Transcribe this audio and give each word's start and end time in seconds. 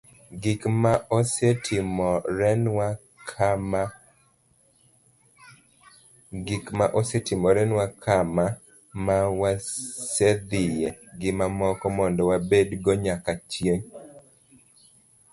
gik 0.41 0.61
ma 0.81 0.93
osetimorenwa, 6.99 7.85
kama 8.05 8.45
ma 9.05 9.19
wasedhiye, 9.41 10.89
gi 11.19 11.31
mamoko, 11.39 11.85
mondo 11.97 12.21
wabedgo 12.29 12.91
nyaka 13.05 13.31
chieng' 13.51 13.87